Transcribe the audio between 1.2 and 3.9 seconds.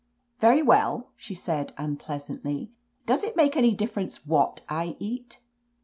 said unpleasantly. "Does 'it make any